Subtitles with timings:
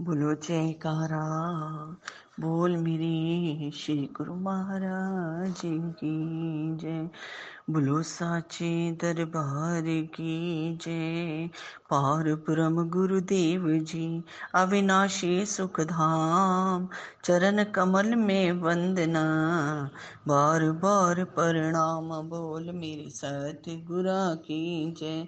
[0.00, 1.22] बोलो जयकारा
[2.40, 6.14] बोल मेरे श्री गुरु महाराज की
[6.76, 7.10] जय।
[7.70, 11.46] बोलो, साचे दरबार की जय।
[11.90, 14.22] पार ब्रह्म गुरुदेव जी,
[14.54, 16.88] अविनाशी सुखधाम।
[17.24, 19.24] चरण कमल में वंदना,
[20.28, 25.26] बार बार प्रणाम। बोल मेरे सत्य गुरा की जय।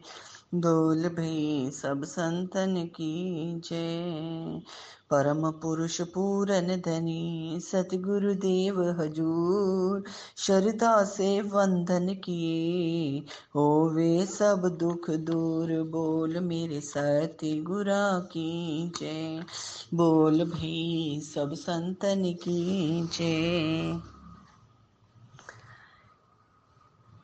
[0.55, 4.62] बोल भई सब संतन की जय
[5.11, 10.04] परम पुरुष पूरन धनी, सतगुरु देव हजूर
[10.36, 13.18] श्रद्धा से वंदन किए।
[13.54, 19.45] होवे सब दुख दूर, बोल मेरे सत्य गुरा की जय
[19.95, 24.00] बोल भई सब संतन की जय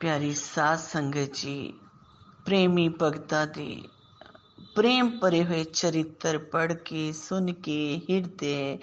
[0.00, 1.79] प्यारी सात संगत जी
[2.50, 3.82] प्रेमी भगता दे।
[4.74, 8.78] प्रेम भरे हुए चरित्र पढ़ के सुन के हिरदे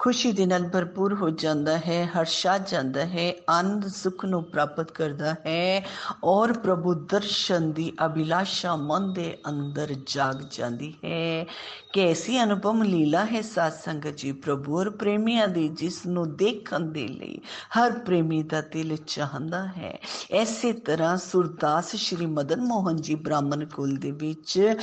[0.00, 5.34] ਖੁਸ਼ੀ ਦੇ ਨਾਲ ਭਰਪੂਰ ਹੋ ਜਾਂਦਾ ਹੈ ਹਰਸ਼ਾ ਜਾਂਦਾ ਹੈ, ਆਨੰਦ, ਸੁਖ ਨੂੰ ਪ੍ਰਾਪਤ ਕਰਦਾ
[5.46, 5.86] ਹੈ
[6.24, 11.46] ਔਰ ਪ੍ਰਭੂ ਦਰਸ਼ਨ ਦੀ ਅਭਿਲਾਸ਼ਾ ਮਨ ਦੇ ਅੰਦਰ ਜਾਗ ਜਾਂਦੀ ਹੈ।
[11.92, 17.06] ਕੈਸੀ ਅਨੁਪਮ ਲੀਲਾ ਹੈ ਸਾਧ ਸੰਗਤ ਜੀ, ਪ੍ਰਭੂ ਔਰ ਪ੍ਰੇਮੀਆਂ ਦੀ, ਜਿਸ ਨੂੰ ਦੇਖਣ ਦੇ
[17.08, 17.38] ਲਈ
[17.78, 19.98] ਹਰ ਪ੍ਰੇਮੀ ਦਾ ਦਿਲ ਚਾਹੁੰਦਾ ਹੈ।
[20.32, 24.76] ਐਸੇ ਤਰ੍ਹਾਂ ਸੁਰਦਾਸ ਸ਼੍ਰੀ ਮਦਨ ਮੋਹਨ ਜੀ ਬ੍ਰਾਹਮਣ ਕੁਲ ਦੇ ਵਿੱਚ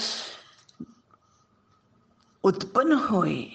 [2.43, 3.49] ਉਤਪਨ ਹੋਏ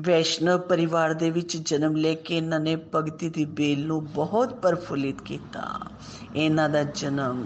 [0.00, 5.22] ਵੈਸ਼ਨਵ ਪਰਿਵਾਰ ਦੇ ਵਿੱਚ ਜਨਮ ਲੈ ਕੇ ਇਹਨਾਂ ਨੇ ਭਗਤੀ ਦੀ ਬੇਲ ਨੂੰ ਬਹੁਤ ਪਰਫੁੱਲਿਤ
[5.22, 5.64] ਕੀਤਾ
[6.36, 7.44] ਇਹਨਾਂ ਦਾ ਜਨਮ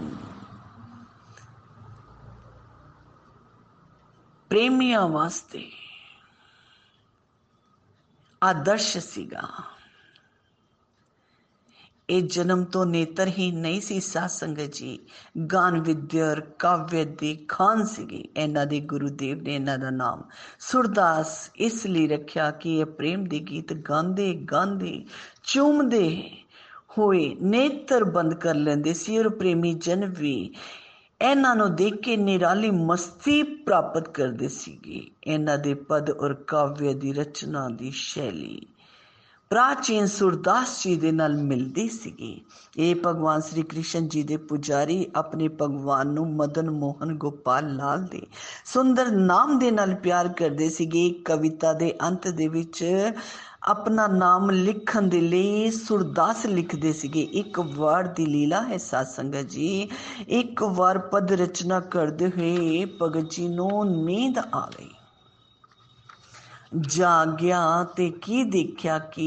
[4.51, 5.69] ਪ੍ਰੇਮੀਆਂ ਵਾਸਤੇ
[8.41, 9.47] ਆਦਰਸ਼ ਸੀਗਾ
[12.10, 14.98] ਇਹ ਜਨਮ ਤੋਂ ਨੇਤਰ ਹੀ ਨਹੀਂ ਸੀ ਸਾਧ ਸੰਗਤ ਜੀ।
[15.52, 20.22] ਗਾਨ ਵਿਦਿਅਰ ਕਾਵਿ ਦੀ ਖਾਨ ਸੀਗੀ। ਇਹਨਾਂ ਦੇ ਗੁਰੂਦੇਵ ਨੇ ਇਹਨਾਂ ਦਾ ਨਾਮ
[20.58, 25.04] ਸੁਰਦਾਸ ਇਸ ਲਈ ਰੱਖਿਆ ਕਿ ਇਹ ਪ੍ਰੇਮ ਦੇ ਗੀਤ ਗਾਉਂਦੇ ਗਾਉਂਦੇ,
[25.44, 26.30] ਚੁੰਮਦੇ
[26.98, 30.54] ਹੋਏ ਨੇਤਰ ਬੰਦ ਕਰ ਲੈਂਦੇ ਸੀ ਔਰ ਪ੍ਰੇਮੀ ਜਨ ਵੀ
[31.22, 37.12] ਇਹਨਾਂ ਨੂੰ ਦੇਖ ਕੇ ਨਿਰਾਲੀ ਮਸਤੀ ਪ੍ਰਾਪਤ ਕਰਦੇ ਸੀਗੇ। ਇਹਨਾਂ ਦੇ ਪਦ ਔਰ ਕਾਵਿ ਦੀ
[37.12, 38.60] ਰਚਨਾ ਦੀ ਸ਼ੈਲੀ
[39.50, 42.40] ਪ੍ਰਾਚੀਨ ਸੁਰਦਾਸ ਜੀ ਦੇ ਨਾਲ ਮਿਲਦੀ ਸੀਗੀ।
[42.76, 48.22] ਇਹ ਭਗਵਾਨ ਸ੍ਰੀ ਕ੍ਰਿਸ਼ਨ ਜੀ ਦੇ ਪੁਜਾਰੀ ਆਪਣੇ ਭਗਵਾਨ ਨੂੰ ਮਦਨ ਮੋਹਨ ਗੋਪਾਲ ਲਾਲ ਦੇ
[48.64, 52.84] ਸੁੰਦਰ ਨਾਮ ਦੇ ਨਾਲ ਪਿਆਰ ਕਰਦੇ ਸੀਗੇ। ਕਵਿਤਾ ਦੇ ਅੰਤ ਦੇ ਵਿੱਚ
[53.62, 59.48] ਆਪਣਾ ਨਾਮ ਲਿਖਣ ਦੇ ਲਈ ਸੁਰਦਾਸ ਲਿਖਦੇ ਸੀਗੇ। ਇੱਕ ਵਾਰ ਦੀ ਲੀਲਾ ਹੈ ਸਾਧ ਸੰਗਤ
[59.50, 59.88] ਜੀ।
[60.40, 64.93] ਇੱਕ ਵਾਰ ਪਦ ਰਚਨਾ ਕਰਦੇ ਹੋਏ ਭਗਤ ਜੀ ਨੂੰ ਨੀਂਦ ਆ ਗਈ।
[66.87, 67.59] ਜਾਗਿਆ
[67.97, 69.23] ਤੇ ਕੀ ਦੇਖਿਆ ਕਿ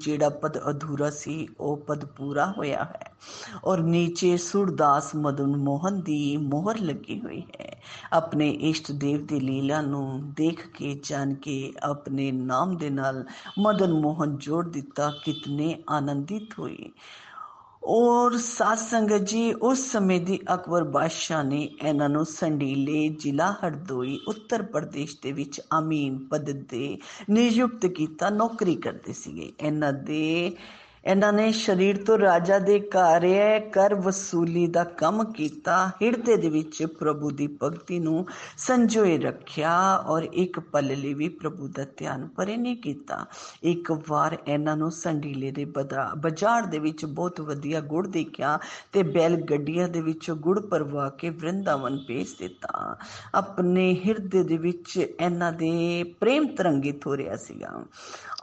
[0.00, 3.10] ਜਿਹੜਾ ਪਦ ਅਧੂਰਾ ਸੀ ਉਹ ਪਦ ਪੂਰਾ ਹੋਇਆ ਹੈ
[3.64, 7.70] ਔਰ ਨੀਚੇ ਸੁਰਦਾਸ ਮਦਨ ਮੋਹਨ ਦੀ ਮੋਹਰ ਲੱਗੀ ਹੋਈ ਹੈ
[8.12, 13.24] ਆਪਣੇ ਇਸ਼ਟ ਦੇਵ ਦੀ ਲੀਲਾ ਨੂੰ ਦੇਖ ਕੇ ਜਾਣ ਕੇ ਆਪਣੇ ਨਾਮ ਦੇ ਨਾਲ
[13.58, 16.90] ਮਦਨ ਮੋਹਨ ਜੋੜ ਦਿੱਤਾ ਕਿਤਨੇ ਆਨੰਦਿਤ ਹੋਏ
[17.83, 24.19] ਔਰ ਸਾਧ ਸੰਗਤ ਜੀ, ਉਸ ਸਮੇਂ ਦੀ ਅਕਬਰ ਬਾਦਸ਼ਾਹ ਨੇ ਇਹਨਾਂ ਨੂੰ ਸੰਡੀਲੇ ਜ਼ਿਲ੍ਹਾ ਹਰਦੋਈ,
[24.27, 26.97] ਉੱਤਰ ਪ੍ਰਦੇਸ਼ ਦੇ ਵਿੱਚ ਅਮੀਨ ਪਦ ਦੇ
[27.29, 30.55] ਨਿਯੁਕਤ ਕੀਤਾ, ਨੌਕਰੀ ਕਰਦੇ ਸੀਗੇ। ਇਹਨਾਂ ਦੇ
[31.03, 36.83] ਇਹਨਾਂ ਨੇ ਸਰੀਰ ਤੋਂ ਰਾਜਾ ਦੇ ਕਾਰਿਆ ਕਰ ਵਸੂਲੀ ਦਾ ਕੰਮ ਕੀਤਾ। ਹਿਰਦੇ ਦੇ ਵਿੱਚ
[36.99, 38.25] ਪ੍ਰਭੂ ਦੀ ਭਗਤੀ ਨੂੰ
[38.57, 39.71] ਸੰਜੋਏ ਰੱਖਿਆ
[40.07, 43.25] ਔਰ ਇੱਕ ਪਲ ਲਈ ਵੀ ਪ੍ਰਭੂ ਦਾ ਧਿਆਨ ਪਰੇ ਨਹੀਂ ਕੀਤਾ।
[43.63, 48.57] ਇੱਕ ਵਾਰ ਇਹਨਾਂ ਨੂੰ ਸੰਡੀਲੇ ਦੇ ਬਾਜ਼ਾਰ ਦੇ ਵਿੱਚ ਬਹੁਤ ਵਧੀਆ ਗੁੜ ਦੇਖਿਆ
[48.93, 52.95] ਤੇ ਬੈਲ ਗੱਡੀਆਂ ਦੇ ਵਿੱਚੋਂ ਗੁੜ ਪਰਵਾ ਕੇ ਵਰਿੰਦਾਵਨ ਭੇਜ ਦਿੱਤਾ।
[53.35, 57.83] ਆਪਣੇ ਹਿਰਦੇ ਦੇ ਵਿੱਚ ਇਹਨਾਂ ਦੇ ਪ੍ਰੇਮ ਤਰੰਗਿਤ ਹੋ ਰਿਹਾ ਸੀਗਾ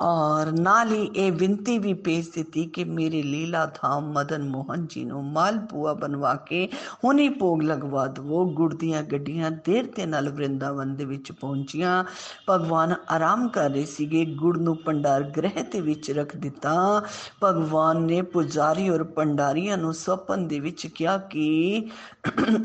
[0.01, 5.05] ਔਰ ਨਾਲ ਹੀ ਇਹ ਵਿੰਤੀ ਵੀ ਭੇਜ ਦਿੱਤੀ ਕਿ ਮੇਰੇ ਲੀਲਾ ਧਾਮ ਮਦਨ ਮੋਹਨ ਜੀ
[5.05, 6.69] ਨੂੰ ਮਾਲਪੂਆ ਬਣਵਾ ਕੇ
[7.05, 12.05] ਹੁਣੀ ਭੋਗ ਲਗਵਾ ਦਵੋ। ਗੁੜ ਦੀਆਂ ਗੱਡੀਆਂ ਦੇਰ ਤੇ ਨਾਲ ਵਰਿੰਦਾਵਨ ਦੇ ਵਿੱਚ ਪਹੁੰਚੀਆਂ।
[12.51, 17.03] ਭਗਵਾਨ ਆਰਾਮ ਕਰ ਰਹੇ ਸੀਗੇ। ਗੁੜ ਨੂੰ ਪੰਡਾਰ ਗ੍ਰਹਿ ਤੇ ਵਿੱਚ ਰੱਖ ਦਿੱਤਾ।
[17.45, 21.89] ਭਗਵਾਨ ਨੇ ਪੁਜਾਰੀ ਔਰ ਪੰਡਾਰੀਆਂ ਨੂੰ ਸੁਪਨ ਦੇ ਵਿੱਚ ਕਿਹਾ ਕਿ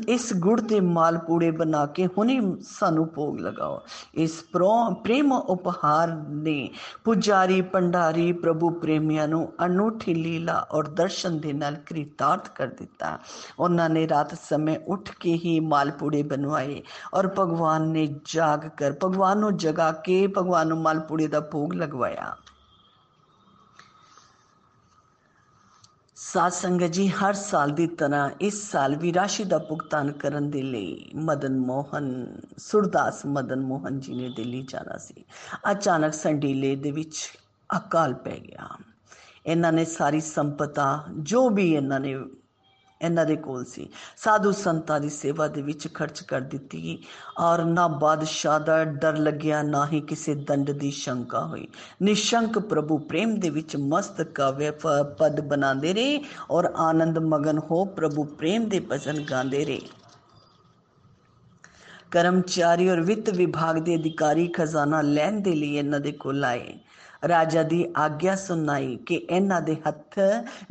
[0.08, 3.80] ਇਸ ਗੁੜ ਦੇ ਮਾਲਪੂੜੇ ਬਣਾ ਕੇ ਹੁਣੇ ਸਾਨੂੰ ਭੋਗ ਲਗਾਓ।
[4.14, 6.68] ਇਸ ਪ੍ਰੇਮ ਉਪਹਾਰ ਨੇ
[7.04, 13.17] ਪੁਜਾਰੀ ਪੰਡਾਰੀ ਪ੍ਰਭੂ ਪ੍ਰੇਮੀਆਂ ਨੂੰ ਅਨੂਠੀ ਲੀਲਾ ਔਰ ਦਰਸ਼ਨ ਦੇ ਨਾਲ ਕ੍ਰਿਤਾਰਥ ਕਰ ਦਿੱਤਾ
[13.59, 16.81] ਉਹਨਾਂ ਨੇ ਰਾਤ ਸਮੇਂ ਉੱਠ ਕੇ ਹੀ ਮਾਲਪੂੜੇ ਬਣਵਾਏ
[17.13, 22.35] ਔਰ ਭਗਵਾਨ ਨੇ ਜਾਗ ਕਰ ਭਗਵਾਨ ਨੂੰ ਜਗਾ ਕੇ ਭਗਵਾਨ ਨੂੰ ਮਾਲਪੂੜੇ ਦਾ ਭੋਗ ਲਗਵਾਇਆ
[26.17, 30.61] ਸਾਧ ਸੰਗਤ ਜੀ ਹਰ ਸਾਲ ਦੀ ਤਰ੍ਹਾਂ ਇਸ ਸਾਲ ਵੀ ਰਾਸ਼ੀ ਦਾ ਭੁਗਤਾਨ ਕਰਨ ਦੇ
[30.63, 32.11] ਲਈ ਮਦਨ ਮੋਹਨ
[32.59, 35.23] ਸੁਰਦਾਸ ਮਦਨ ਮੋਹਨ ਜੀ ਨੇ ਦਿੱਲੀ ਜਾਣਾ ਸੀ
[35.71, 37.17] ਅਚਾਨਕ ਸੰਡੀਲੇ ਦੇ ਵਿੱਚ
[37.69, 38.67] ਅਕਾਲ ਪੈ ਗਿਆ
[39.45, 42.15] ਇਹਨਾਂ ਨੇ ਸਾਰੀ ਸੰਪਤਾ ਜੋ ਵੀ ਇਹਨਾਂ ਨੇ
[43.01, 43.87] ਇਹਨਾਂ ਦੇ ਕੋਲ ਸੀ
[44.17, 46.97] ਸਾਧੂ ਸੰਤਾਂ ਦੀ ਸੇਵਾ ਦੇ ਵਿੱਚ ਖਰਚ ਕਰ ਦਿੱਤੀ
[47.39, 51.67] ਔਰ ਨਾ ਬਾਦਸ਼ਾਹ ਦਾ ਡਰ ਲੱਗਿਆ ਨਾ ਹੀ ਕਿਸੇ ਦੰਡ ਦੀ ਸ਼ੰਕਾ ਹੋਈ
[52.01, 54.71] ਨਿਸ਼ੰਕ ਪ੍ਰਭੂ ਪ੍ਰੇਮ ਦੇ ਵਿੱਚ ਮਸਤ ਕਾਵਿ
[55.19, 59.79] ਪਦ ਬਣਾਉਂਦੇ ਰਹੇ ਔਰ ਆਨੰਦ ਮਗਨ ਹੋ ਪ੍ਰਭੂ ਪ੍ਰੇਮ ਦੇ ਭਜਨ ਗਾਉਂਦੇ ਰਹੇ
[62.11, 66.77] ਕਰਮਚਾਰੀ ਔਰ ਵਿੱਤ ਵਿਭਾਗ ਦੇ ਅਧਿਕਾਰੀ ਖਜ਼ਾਨਾ ਲੈਣ ਦੇ ਲਈ ਇਹਨਾਂ ਦੇ ਕੋਲ ਆਏ
[67.29, 70.19] ਰਾਜਾ ਦੀ ਆਗਿਆ ਸੁਣਾਈ ਕਿ ਇਹਨਾਂ ਦੇ ਹੱਥ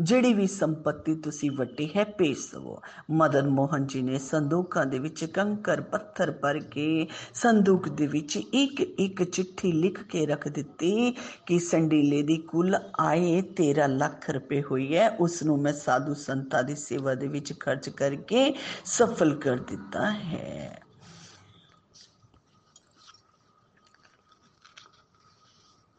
[0.00, 2.80] ਜਿਹੜੀ ਵੀ ਸੰਪਤੀ ਤੁਸੀਂ ਵਟੀ ਹੈ ਭੇਜ ਦਵੋ
[3.12, 8.80] ਮਦਨ ਮੋਹਨ ਜੀ ਨੇ ਸੰਦੂਕਾਂ ਦੇ ਵਿੱਚ ਕੰਕਰ ਪੱਥਰ ਭਰ ਕੇ ਸੰਦੂਕ ਦੇ ਵਿੱਚ ਇੱਕ
[8.80, 11.14] ਇੱਕ ਚਿੱਠੀ ਲਿਖ ਕੇ ਰੱਖ ਦਿੱਤੀ
[11.46, 16.62] ਕਿ ਸੰਡੀਲੇ ਦੀ ਕੁੱਲ ਆਏ 13 ਲੱਖ ਰੁਪਏ ਹੋਈ ਹੈ ਉਸ ਨੂੰ ਮੈਂ ਸਾਧੂ ਸੰਤਾਂ
[16.62, 18.52] ਦੀ ਸੇਵਾ ਦੇ ਵਿੱਚ ਖਰਚ ਕਰਕੇ
[18.88, 20.81] ਸਫਲ ਕਰ ਦਿੱਤਾ ਹੈ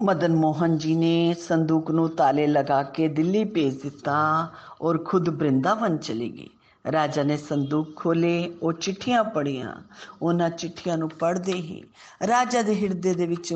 [0.03, 4.17] ਮਦਨ ਮੋਹਨ ਜੀ ਨੇ ਸੰਦੂਕ ਨੂੰ ਤਾਲੇ ਲਗਾ ਕੇ ਦਿੱਲੀ ਭੇਜ ਦਿੱਤਾ
[4.81, 6.50] ਔਰ ਖੁਦ ਬ੍ਰਿੰਦਾਵਨ ਚਲੀ ਗਈ
[6.85, 9.73] ਰਾਜਾ ਨੇ ਸੰਦੂਕ ਖੋਲੇ ਉਹ ਚਿੱਠੀਆਂ ਪੜੀਆਂ
[10.21, 11.81] ਉਹਨਾਂ ਚਿੱਠੀਆਂ ਨੂੰ ਪੜ੍ਹਦੇ ਹੀ
[12.27, 13.53] ਰਾਜਾ ਦੇ ਹਿਰਦੇ ਦੇ ਵਿੱਚ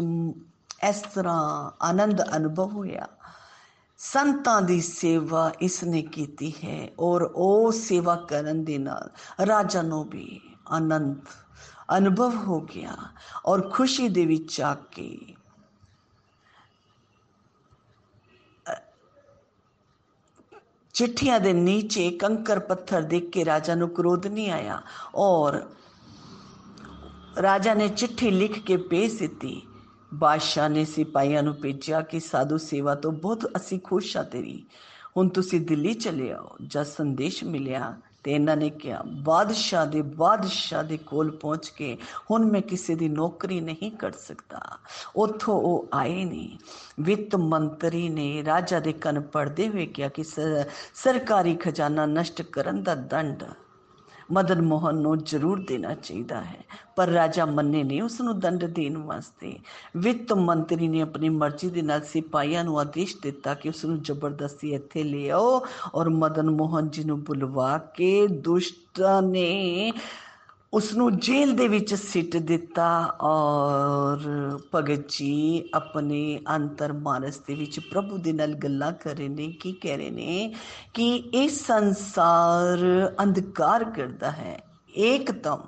[0.89, 3.07] ਇਸ ਤਰ੍ਹਾਂ ਆਨੰਦ ਅਨੁਭਵ ਹੋਇਆ
[3.99, 9.09] ਸੰਤਾਂ ਦੀ ਸੇਵਾ ਇਸ ਨੇ ਕੀਤੀ ਹੈ ਔਰ ਉਹ ਸੇਵਾ ਕਰਨ ਦੇ ਨਾਲ
[9.47, 10.39] ਰਾਜਾ ਨੂੰ ਵੀ
[10.71, 11.15] ਆਨੰਦ
[11.97, 12.97] ਅਨੁਭਵ ਹੋ ਗਿਆ
[13.45, 15.35] ਔਰ ਖੁਸ਼ੀ ਦੇ ਵਿੱਚ ਆ ਕੇ
[20.98, 24.80] ਚਿੱਠੀਆਂ ਦੇ ਨੀਚੇ ਕੰਕਰ ਪੱਥਰ ਦੇਖ ਕੇ ਰਾਜਾ ਨੂੰ ਕ੍ਰੋਧ ਨਹੀਂ ਆਇਆ
[25.14, 25.60] ਔਰ
[27.42, 29.60] ਰਾਜਾ ਨੇ ਚਿੱਠੀ ਲਿਖ ਕੇ ਭੇਜ ਦਿੱਤੀ
[30.14, 34.62] ਬਾਦਸ਼ਾਹ ਨੇ ਸਿਪਾਹੀਆਂ ਨੂੰ ਭੇਜਿਆ ਕਿ ਸਾਧੂ ਸੇਵਾ ਤੋਂ ਬਹੁਤ ਅਸੀਂ ਖੁਸ਼ ਆ ਤੇਰੀ
[35.16, 40.83] ਹੁਣ ਤੁਸੀਂ ਦਿੱਲੀ ਚਲੇ ਆਓ ਜਦ ਸੰਦੇਸ਼ ਮਿਲਿਆ ਤੇ ਇਹਨਾਂ ਨੇ ਕਿਹਾ ਬਾਦਸ਼ਾਹ ਦੇ ਬਾਦਸ਼ਾਹ
[40.83, 41.97] ਦੇ ਕੋਲ ਪਹੁੰਚ ਕੇ
[42.31, 44.77] ਹੁਣ ਮੈਂ ਕਿਸੇ ਦੀ ਨੌਕਰੀ ਨਹੀਂ ਕਰ ਸਕਦਾ
[45.15, 46.57] ਉੱਥੋਂ ਉਹ ਆਏ ਨਹੀਂ
[46.99, 50.23] ਵਿੱਤ ਮੰਤਰੀ ਨੇ ਰਾਜਾ ਦੇ ਕੰਨ ਪੜਦੇ ਹੋਏ ਕਿਹਾ ਕਿ
[50.93, 53.43] ਸਰਕਾਰੀ ਖਜ਼ਾਨਾ ਨਸ਼ਟ ਕਰਨ ਦਾ ਦੰਡ
[54.31, 56.63] ਮਦਨ ਮੋਹਨ ਨੂੰ ਜ਼ਰੂਰ ਦੇਣਾ ਚਾਹੀਦਾ ਹੈ
[56.95, 59.57] ਪਰ ਰਾਜਾ ਮੰਨੇ ਨਹੀਂ ਉਸ ਨੂੰ ਦੰਡ ਦੇਣ ਵਾਸਤੇ
[59.97, 64.73] ਵਿੱਤ ਮੰਤਰੀ ਨੇ ਆਪਣੀ ਮਰਜ਼ੀ ਦੇ ਨਾਲ ਸਿਪਾਹੀਆਂ ਨੂੰ ਆਦੇਸ਼ ਦਿੱਤਾ ਕਿ ਉਸ ਨੂੰ ਜ਼ਬਰਦਸਤੀ
[64.73, 65.61] ਇੱਥੇ ਲੈ ਆਓ
[65.95, 69.91] ਔਰ ਮਦਨ ਮੋਹਨ ਜੀ ਨੂੰ ਬੁਲਵਾ ਕੇ ਦੁਸ਼ਟਾਂ ਨੇ
[70.73, 72.85] ਉਸ ਨੂੰ ਜੇਲ੍ਹ ਦੇ ਵਿੱਚ ਸਿੱਟ ਦਿੱਤਾ
[73.21, 74.19] ਔਰ
[74.75, 79.71] ਭਗਤ ਜੀ ਆਪਣੇ ਅੰਤਰ ਮਾਨਸ ਦੇ ਵਿੱਚ ਪ੍ਰਭੂ ਦੇ ਨਾਲ ਗੱਲਾਂ ਕਰ ਰਹੇ ਨੇ ਕੀ
[79.71, 80.53] ਕਹਿ ਰਹੇ ਨੇ
[80.93, 82.79] ਕਿ ਇਹ ਸੰਸਾਰ
[83.23, 84.57] ਅੰਧਕਾਰ ਕਰਦਾ ਹੈ
[84.95, 85.63] ਏਕਤਮ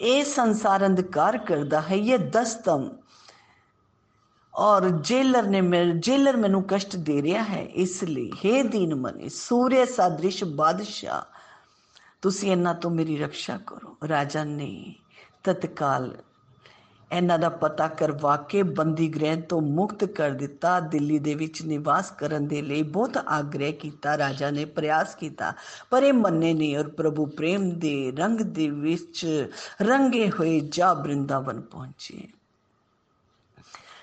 [0.00, 2.88] ਇਹ ਸੰਸਾਰ ਅੰਧਕਾਰ ਕਰਦਾ ਹੈ ਇਹ ਦਸਤਮ
[4.54, 9.28] ਔਰ ਜੇਲਰ ਨੇ ਮੇਰੇ ਜੇਲਰ ਮੈਨੂੰ ਕਸ਼ਟ ਦੇ ਰਿਹਾ ਹੈ ਇਸ ਲਈ हे ਦੀਨ ਮਨੇ
[9.28, 11.22] ਸੂਰਯ ਸਾਦ੍ਰਿਸ਼ ਬਾਦਸ਼ਾਹ
[12.22, 14.94] ਤੁਸੀਂ ਇਹਨਾਂ ਤੋਂ ਮੇਰੀ ਰੱਖਿਆ ਕਰੋ ਰਾਜਾ ਨੇ
[15.44, 16.14] ਤਤਕਾਲ
[17.10, 22.10] ਇਹਨਾਂ ਦਾ ਪਤਾ ਕਰਵਾ ਕੇ ਬੰਦੀ ਗ੍ਰਹਿ ਤੋਂ ਮੁਕਤ ਕਰ ਦਿੱਤਾ ਦਿੱਲੀ ਦੇ ਵਿੱਚ ਨਿਵਾਸ
[22.10, 25.52] ਕਰਨ ਦੇ ਲਈ ਬਹੁਤ ਆਗ੍ਰਹਿ ਕੀਤਾ ਰਾਜਾ ਨੇ ਪ੍ਰਯਾਸ ਕੀਤਾ
[25.90, 29.26] ਪਰ ਇਹ ਮੰਨੇ ਨਹੀਂ ਔਰ ਪ੍ਰਭੂ ਪ੍ਰੇਮ ਦੇ ਰੰਗ ਦੇ ਵਿੱਚ
[29.82, 32.28] ਰੰਗੇ ਹੋਏ ਜਾ ਬ੍ਰਿੰਦਾਵਨ ਪਹੁੰਚੇ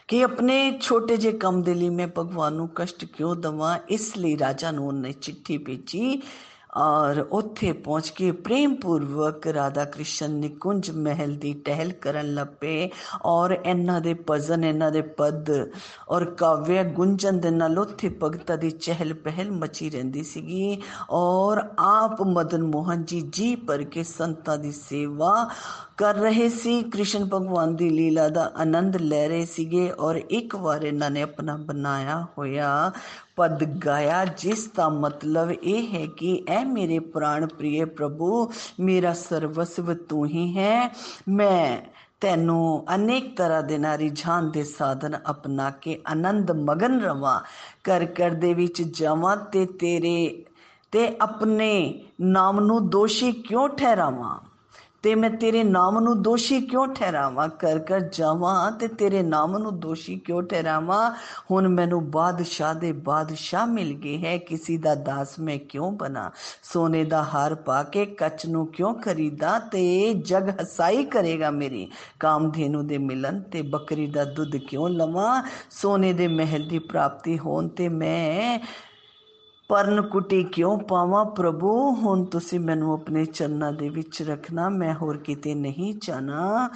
[0.07, 4.38] ਕਿ ਆਪਣੇ ਛੋਟੇ ਜੇ ਕੰਮ ਦੇ ਲਈ ਮੈਂ ਭਗਵਾਨ ਨੂੰ ਕਸ਼ਟ ਕਿਉਂ ਦਵਾਂ ਇਸ ਲਈ
[4.38, 6.21] ਰਾਜਾ ਨੂੰ ਉਹਨੇ ਚਿੱਠੀ ਭੇਜੀ
[6.76, 12.90] ਔਰ ਉੱਥੇ ਪਹੁੰਚ ਕੇ ਪ੍ਰੇਮ ਪੂਰਵਕ ਰਾਧਾ ਕ੍ਰਿਸ਼ਨ ਨਿਕੁੰਜ ਮਹਿਲ ਦੀ ਟਹਿਲ ਕਰਨ ਲੱਪੇ
[13.25, 15.50] ਔਰ ਇਹਨਾਂ ਦੇ ਭਜਨ, ਇਹਨਾਂ ਦੇ ਪਦ
[16.08, 20.81] ਔਰ ਕਾਵਿ ਗੁੰਜਨ ਦੇ ਨਾਲ ਉੱਥੇ ਭਗਤਾਂ ਦੀ ਚਹਿਲ ਪਹਿਲ ਮਚੀ ਰਹਿੰਦੀ ਸੀਗੀ
[21.11, 25.34] ਔਰ ਆਪ ਮਦਨ ਮੋਹਨ ਜੀ ਜੀ ਪਰ ਕੇ ਸੰਤਾਂ ਦੀ ਸੇਵਾ
[25.96, 30.83] ਕਰ ਰਹੇ ਸੀ। ਕ੍ਰਿਸ਼ਨ ਭਗਵਾਨ ਦੀ ਲੀਲਾ ਦਾ ਆਨੰਦ ਲੈ ਰਹੇ ਸੀਗੇ ਔਰ ਇੱਕ ਵਾਰ
[30.83, 32.90] ਇਹਨਾਂ ਨੇ ਆਪਣਾ ਬਣਾਇਆ ਹੋਇਆ
[33.36, 39.93] ਪਦ ਗਾਇਆ ਜਿਸ ਦਾ ਮਤਲਬ ਇਹ ਹੈ ਕਿ ਐ ਮੇਰੇ ਪ੍ਰਾਣ ਪ੍ਰਿਯ ਪ੍ਰਭੂ ਮੇਰਾ ਸਰਵਸਵ
[39.93, 40.89] ਤੂੰ ਹੀ ਹੈ
[41.29, 41.77] ਮੈਂ
[42.21, 47.39] ਤੈਨੂੰ ਅਨੇਕ ਤਰ੍ਹਾਂ ਦੇ ਨਾਲ ਰਿਝਾਨ ਦੇ ਸਾਧਨ ਅਪਣਾ ਕੇ ਆਨੰਦ ਮਗਨ ਰਵਾਂ
[47.83, 50.43] ਕਰ ਕਰ ਦੇ ਵਿੱਚ ਜਾਵਾਂ ਤੇ ਤੇਰੇ
[50.91, 54.38] ਤੇ ਆਪਣੇ ਨਾਮ ਨੂੰ ਦੋਸ਼ੀ ਕਿਉਂ ਠਹਿਰਾਵਾਂ
[55.05, 59.79] ਤੇ ਮੈਂ ਤੇਰੇ ਨਾਮ ਨੂੰ ਦੋਸ਼ੀ ਕਿਉਂ ਠਹਿਰਾਵਾਂ ਕਰ ਕਰ ਜਾਵਾਂ ਤੇ ਤੇਰੇ ਨਾਮ ਨੂੰ
[59.79, 61.12] ਦੋਸ਼ੀ ਕਿਉਂ ਠਹਿਰਾਵਾਂ
[61.51, 66.29] ਹੁਣ ਮੈਨੂੰ ਬਾਦਸ਼ਾਹ ਦੇ ਬਾਦਸ਼ਾਹ ਮਿਲ ਗਏ ਹੈ ਕਿਸੇ ਦਾ ਦਾਸ ਮੈਂ ਕਿਉਂ ਬਣਾ
[66.63, 71.88] ਸੋਨੇ ਦਾ ਹਾਰ ਪਾ ਕੇ ਕੱਚ ਨੂੰ ਕਿਉਂ ਖਰੀਦਾ ਤੇ ਜਗ ਹਸਾਈ ਕਰੇਗਾ ਮੇਰੀ
[72.19, 77.67] ਕਾਮਧੇਨੂ ਦੇ ਮਿਲਨ ਤੇ ਬੱਕਰੀ ਦਾ ਦੁੱਧ ਕਿਉਂ ਲਵਾਂ ਸੋਨੇ ਦੇ ਮਹਿਲ ਦੀ ਪ੍ਰਾਪਤੀ ਹੋਣ
[77.67, 78.60] ਤੇ ਮੈਂ
[79.69, 85.17] ਪਰਨ ਕੁਟੀ ਕਿਉਂ ਪਾਵਾਂ ਪ੍ਰਭੂ ਹੁਣ ਤੁਸੀਂ ਮੈਨੂੰ ਆਪਣੇ ਚਰਨਾਂ ਦੇ ਵਿੱਚ ਰੱਖਣਾ ਮੈਂ ਹੋਰ
[85.17, 86.69] ਕਿਤੇ ਨਹੀਂ ਜਾਣਾ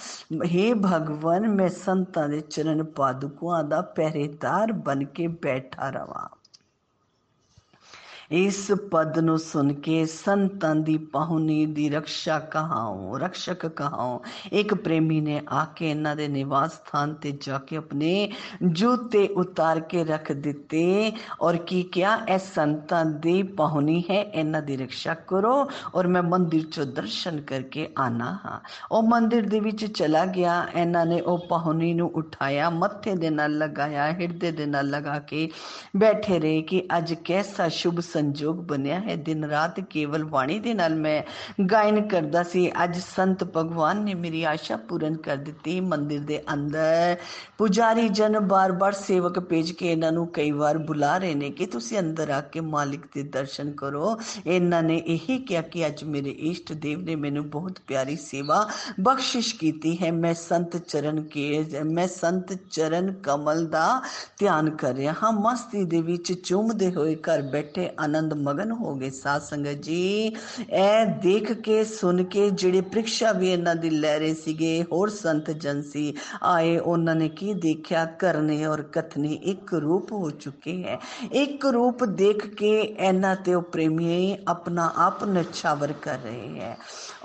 [0.45, 6.27] हे ਭਗਵਾਨ ਮੈਂ ਸੰਤਾਂ ਦੇ ਚਰਨ ਪਾਦੁਕਾਂ ਦਾ ਪਹਿਰੇਦਾਰ ਬਣ ਕੇ ਬੈਠਾ ਰਵਾਂ
[8.33, 14.19] ਇਸ ਪਦ ਨੂੰ ਸੁਣ ਕੇ ਸੰਤਾਂ ਦੀ ਪਾਹੁਨੀ ਦੀ ਰੱਖਿਆ ਕਹਾਉ ਰਖਸ਼ਕ ਕਹਾਉ
[14.51, 18.29] ਇੱਕ ਪ੍ਰੇਮੀ ਨੇ ਆ ਕੇ ਇਹਨਾਂ ਦੇ ਨਿਵਾਸ ਸਥਾਨ ਤੇ ਜਾ ਕੇ ਆਪਣੇ
[18.63, 24.77] ਜੂਤੇ ਉਤਾਰ ਕੇ ਰੱਖ ਦਿੱਤੇ ਔਰ ਕੀ ਕਿਹਾ ਇਹ ਸੰਤਾਂ ਦੀ ਪਾਹੁਨੀ ਹੈ ਇਹਨਾਂ ਦੀ
[24.77, 25.53] ਰੱਖਿਆ ਕਰੋ
[25.95, 28.59] ਔਰ ਮੈਂ ਮੰਦਿਰ ਚੋਂ ਦਰਸ਼ਨ ਕਰਕੇ ਆਣਾ ਹਾਂ
[28.91, 33.57] ਉਹ ਮੰਦਿਰ ਦੇ ਵਿੱਚ ਚਲਾ ਗਿਆ ਇਹਨਾਂ ਨੇ ਉਹ ਪਾਹੁਨੀ ਨੂੰ ਉਠਾਇਆ ਮੱਥੇ ਦੇ ਨਾਲ
[33.57, 35.49] ਲਗਾਇਆ ਹਿਰਦੇ ਦੇ ਨਾਲ ਲਗਾ ਕੇ
[35.97, 40.95] ਬੈਠੇ ਰਹੇ ਕਿ ਅੱਜ ਕੈਸਾ ਸ਼ੁਭ ਸੰਜੋਗ ਬਣਿਆ ਹੈ ਦਿਨ ਰਾਤ ਕੇਵਲ ਬਾਣੀ ਦੇ ਨਾਲ
[40.95, 41.21] ਮੈਂ
[41.65, 47.15] ਗਾਇਨ ਕਰਦਾ ਸੀ ਅੱਜ ਸੰਤ ਭਗਵਾਨ ਨੇ ਮੇਰੀ ਆਸ਼ਾ ਪੂਰਨ ਕਰ ਦਿੱਤੀ ਮੰਦਿਰ ਦੇ ਅੰਦਰ
[47.57, 51.99] ਪੁਜਾਰੀ ਜਨ ਬਾਰ-ਬਾਰ ਸੇਵਕ ਭੇਜ ਕੇ ਇਹਨਾਂ ਨੂੰ ਕਈ ਵਾਰ ਬੁਲਾ ਰਹੇ ਨੇ ਕਿ ਤੁਸੀਂ
[51.99, 56.73] ਅੰਦਰ ਆ ਕੇ ਮਾਲਿਕ ਦੇ ਦਰਸ਼ਨ ਕਰੋ ਇਹਨਾਂ ਨੇ ਇਹੀ ਕਿਹਾ ਕਿ ਅੱਜ ਮੇਰੇ ਇਸ਼ਟ
[56.75, 58.65] ਦੇਵ ਨੇ ਮੈਨੂੰ ਬਹੁਤ ਪਿਆਰੀ ਸੇਵਾ
[58.99, 64.01] ਬਖਸ਼ਿਸ਼ ਕੀਤੀ ਹੈ ਮੈਂ ਸੰਤ ਚਰਨ ਕੇ ਮੈਂ ਸੰਤ ਚਰਨ ਕਮਲ ਦਾ
[64.37, 69.09] ਧਿਆਨ ਕਰ ਰਿਹਾ ਹਾਂ ਮਸਤੀ ਦੇ ਵਿੱਚ ਚੁੰਮਦੇ ਹੋਏ ਘਰ ਬੈਠੇ ਆਨੰਦ ਮਗਨ ਹੋ ਗਏ
[69.09, 70.25] ਸਾਧ ਸੰਗਤ ਜੀ
[70.69, 75.51] ਇਹ ਦੇਖ ਕੇ ਸੁਣ ਕੇ ਜਿਹੜੇ ਪ੍ਰੀਖਿਆ ਵੀ ਇਹਨਾਂ ਦੀ ਲੈ ਰਹੇ ਸੀਗੇ ਹੋਰ ਸੰਤ
[75.51, 80.99] ਜਨ ਸੀ ਆਏ ਉਹਨਾਂ ਨੇ ਕੀ ਦੇਖਿਆ ਕਰਨੇ ਔਰ ਕਥਨੇ ਇੱਕ ਰੂਪ ਹੋ ਚੁੱਕੇ ਹੈ
[81.33, 86.75] ਇੱਕ ਰੂਪ ਦੇਖ ਕੇ ਇਹਨਾਂ ਤੇ ਉਹ ਪ੍ਰੇਮੀ ਆਪਣਾ ਆਪ ਨਛਾਵਰ ਕਰ ਰਹੇ ਹੈ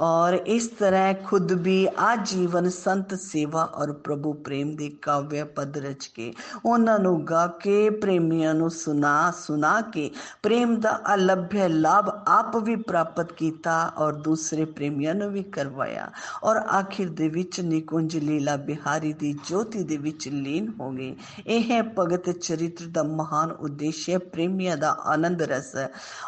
[0.00, 6.06] ਔਰ ਇਸ ਤਰ੍ਹਾਂ ਖੁਦ ਵੀ ਆਜੀਵਨ ਸੰਤ ਸੇਵਾ ਔਰ ਪ੍ਰਭੂ ਪ੍ਰੇਮ ਦੇ ਕਾਵਿ ਪਦ ਰਚ
[6.06, 6.32] ਕੇ
[6.64, 10.10] ਉਹਨਾਂ ਨੂੰ ਗਾ ਕੇ ਪ੍ਰੇਮੀਆਂ ਨੂੰ ਸੁਣਾ ਸੁਣਾ ਕੇ
[10.42, 16.10] ਪ੍ਰੇਮ ਦਾ ਅਲਭਯ ਲਾਭ ਆਪ ਵੀ ਪ੍ਰਾਪਤ ਕੀਤਾ ਔਰ ਦੂਸਰੇ ਪ੍ਰੇਮੀਆਂ ਨੂੰ ਵੀ ਕਰਵਾਇਆ
[16.44, 21.14] ਔਰ ਆਖਿਰ ਦੇ ਵਿੱਚ ਨਿਕੁੰਜ ਲੀਲਾ ਬਿਹਾਰੀ ਦੀ ਜੋਤੀ ਦੇ ਵਿੱਚ ਲੀਨ ਹੋ ਗਏ
[21.46, 25.74] ਇਹ ਹੈ ਭਗਤ ਚਰਿੱਤਰ ਦਾ ਮਹਾਨ ਉਦੇਸ਼ ਹੈ ਪ੍ਰੇਮੀਆਂ ਦਾ ਆਨੰਦ ਰਸ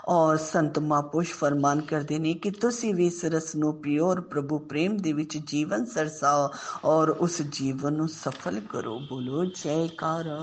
[0.09, 4.59] ਔਰ ਸੰਤ ਮਹਾਪੁਰਸ਼ ਫਰਮਾਨ ਕਰਦੇ ਨੇ ਕਿ ਤੁਸੀਂ ਵੀ ਇਸ ਰਸ ਨੂੰ ਪੀਓ ਔਰ ਪ੍ਰਭੂ
[4.69, 6.49] ਪ੍ਰੇਮ ਦੇ ਵਿੱਚ ਜੀਵਨ ਸਰਸਾਓ
[6.85, 10.39] ਔਰ ਉਸ ਜੀਵਨ ਨੂੰ ਸਫਲ ਕਰੋ ਬੋਲੋ ਜੈਕਾਰਾ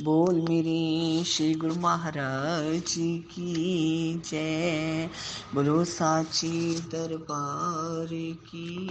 [0.00, 5.09] बोल मेरे श्री गुरु महाराज की जय
[5.55, 8.87] बोलो, साची दरबार की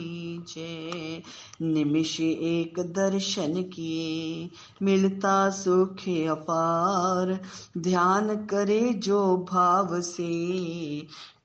[0.49, 1.23] जय
[1.63, 4.51] निमिष एक दर्शन किए।
[4.83, 7.41] मिलता सुख अपार।
[7.79, 10.43] ध्यान करे जो भाव से।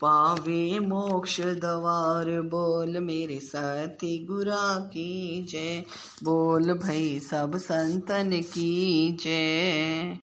[0.02, 5.84] पावे मोक्ष द्वार। बोल मेरे साथी, गुरा की जय
[6.24, 10.16] बोल भाई, सब संतन की जय